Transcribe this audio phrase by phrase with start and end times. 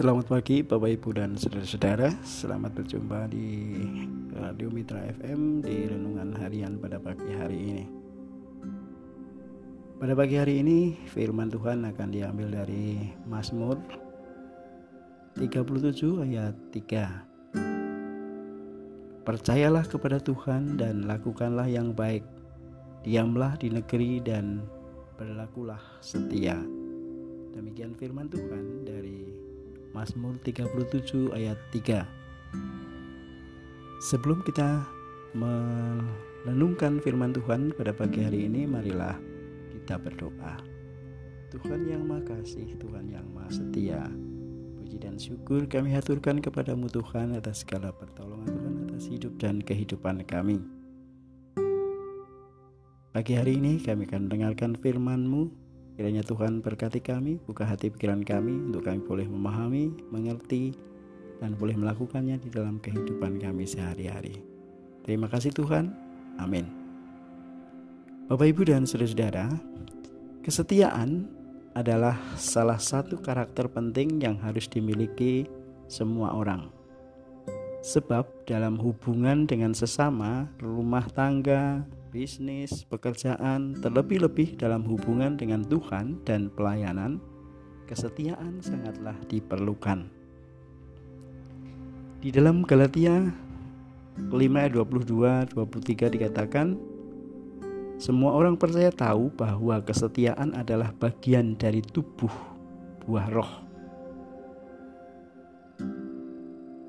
[0.00, 2.08] Selamat pagi Bapak Ibu dan saudara-saudara.
[2.24, 3.76] Selamat berjumpa di
[4.32, 7.84] Radio Mitra FM Di Renungan Harian pada pagi hari ini.
[10.00, 13.76] Pada pagi hari ini firman Tuhan akan diambil dari Mazmur
[15.36, 15.68] 37
[16.24, 22.24] ayat 3 Percayalah kepada Tuhan dan lakukanlah yang baik.
[23.04, 24.64] Diamlah di negeri dan
[25.20, 26.56] berlakulah setia.
[27.52, 29.19] Demikian firman Tuhan dari
[29.90, 32.06] Mazmur 37 ayat 3
[34.06, 34.86] Sebelum kita
[35.34, 39.18] merenungkan firman Tuhan pada pagi hari ini Marilah
[39.74, 40.62] kita berdoa.
[41.50, 44.06] Tuhan yang Maha Kasih, Tuhan yang Maha Setia
[44.78, 50.22] Puji dan syukur kami haturkan kepadamu Tuhan atas segala pertolongan Tuhan atas hidup dan kehidupan
[50.26, 50.62] kami.
[53.10, 55.69] Pagi hari ini kami akan mendengarkan firman-Mu
[56.00, 60.72] Kiranya Tuhan berkati kami, buka hati pikiran kami untuk kami boleh memahami, mengerti,
[61.44, 64.40] dan boleh melakukannya di dalam kehidupan kami sehari-hari.
[65.04, 65.92] Terima kasih Tuhan.
[66.40, 66.64] Amin.
[68.32, 69.52] Bapak Ibu dan saudara-saudara,
[70.40, 71.28] kesetiaan
[71.76, 75.44] adalah salah satu karakter penting yang harus dimiliki
[75.84, 76.79] semua orang.
[77.80, 86.52] Sebab dalam hubungan dengan sesama, rumah tangga, bisnis, pekerjaan, terlebih-lebih dalam hubungan dengan Tuhan dan
[86.52, 87.24] pelayanan,
[87.88, 90.12] kesetiaan sangatlah diperlukan.
[92.20, 93.32] Di dalam Galatia
[94.28, 96.76] 5 ayat 22 23 dikatakan
[97.96, 102.32] semua orang percaya tahu bahwa kesetiaan adalah bagian dari tubuh
[103.08, 103.69] buah roh.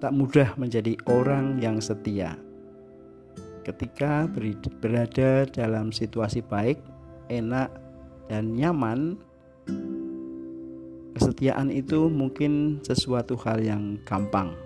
[0.00, 2.40] Tak mudah menjadi orang yang setia
[3.70, 4.26] ketika
[4.80, 6.80] berada dalam situasi baik,
[7.28, 7.70] enak,
[8.26, 9.20] dan nyaman,
[11.14, 14.56] kesetiaan itu mungkin sesuatu hal yang gampang.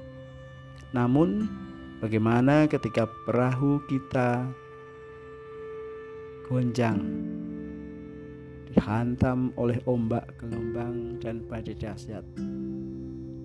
[0.95, 1.51] Namun,
[1.99, 4.47] bagaimana ketika perahu kita
[6.47, 7.03] gonjang,
[8.71, 12.25] dihantam oleh ombak, gelombang, dan badai dahsyat?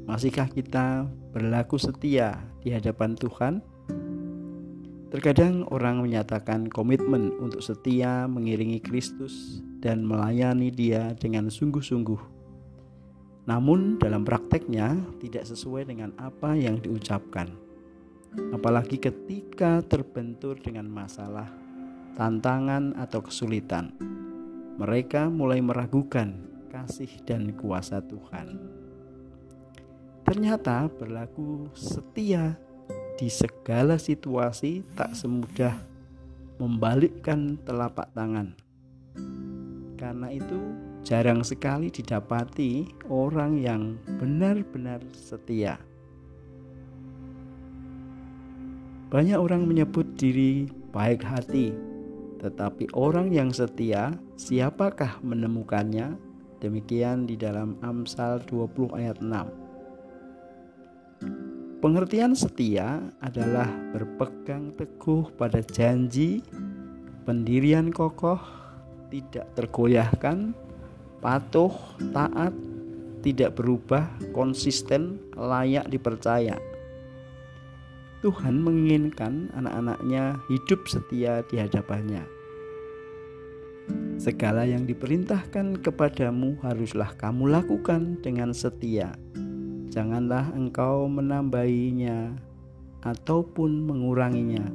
[0.10, 3.62] Masihkah kita berlaku setia di hadapan Tuhan?
[5.14, 12.42] Terkadang orang menyatakan komitmen untuk setia mengiringi Kristus dan melayani Dia dengan sungguh-sungguh.
[13.46, 17.54] Namun, dalam prakteknya tidak sesuai dengan apa yang diucapkan,
[18.50, 21.54] apalagi ketika terbentur dengan masalah,
[22.18, 23.94] tantangan, atau kesulitan.
[24.82, 26.34] Mereka mulai meragukan
[26.74, 28.79] kasih dan kuasa Tuhan.
[30.24, 32.58] Ternyata berlaku setia
[33.20, 35.76] di segala situasi tak semudah
[36.60, 38.56] membalikkan telapak tangan.
[40.00, 40.60] Karena itu,
[41.04, 45.76] jarang sekali didapati orang yang benar-benar setia.
[49.12, 51.76] Banyak orang menyebut diri baik hati,
[52.40, 56.16] tetapi orang yang setia, siapakah menemukannya?
[56.64, 59.59] Demikian di dalam Amsal 20 ayat 6.
[61.80, 66.44] Pengertian setia adalah berpegang teguh pada janji,
[67.24, 68.36] pendirian kokoh,
[69.08, 70.52] tidak tergoyahkan,
[71.24, 71.72] patuh,
[72.12, 72.52] taat,
[73.24, 76.60] tidak berubah, konsisten, layak dipercaya.
[78.28, 82.28] Tuhan menginginkan anak-anaknya hidup setia di hadapannya.
[84.20, 89.16] Segala yang diperintahkan kepadamu haruslah kamu lakukan dengan setia
[89.90, 92.38] janganlah engkau menambahinya
[93.02, 94.70] ataupun menguranginya.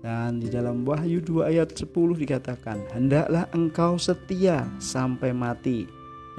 [0.00, 5.84] Dan di dalam Wahyu 2 ayat 10 dikatakan, "Hendaklah engkau setia sampai mati,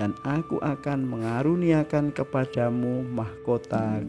[0.02, 4.02] dan aku akan mengaruniakan kepadamu mahkota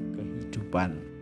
[0.72, 1.12] kehidupan."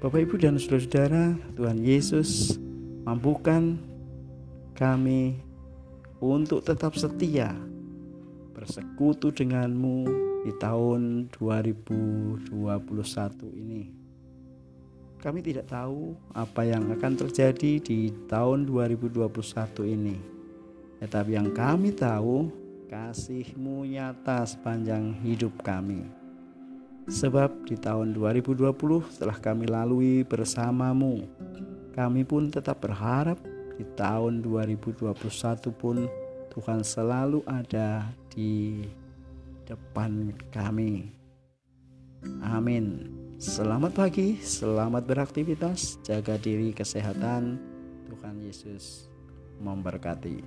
[0.00, 2.56] Bapak, Ibu, dan saudara-saudara, Tuhan Yesus
[3.04, 3.76] mampukan
[4.72, 5.36] kami
[6.24, 7.52] untuk tetap setia
[8.56, 10.08] bersekutu denganmu
[10.48, 12.48] di tahun 2021
[13.52, 13.92] ini.
[15.20, 20.16] Kami tidak tahu apa yang akan terjadi di tahun 2021 ini.
[20.96, 22.48] Tetapi yang kami tahu,
[22.88, 26.19] kasihmu nyata sepanjang hidup kami.
[27.10, 28.70] Sebab di tahun 2020
[29.10, 31.26] setelah kami lalui bersamamu,
[31.90, 33.34] kami pun tetap berharap
[33.74, 35.10] di tahun 2021
[35.74, 36.06] pun
[36.54, 38.86] Tuhan selalu ada di
[39.66, 41.10] depan kami.
[42.46, 43.10] Amin.
[43.42, 47.58] Selamat pagi, selamat beraktivitas, jaga diri kesehatan.
[48.06, 49.10] Tuhan Yesus
[49.58, 50.38] memberkati.